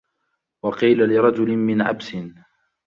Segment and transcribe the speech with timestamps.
[0.63, 2.15] وَقِيلَ لِرَجُلٍ مِنْ عَبْسٍ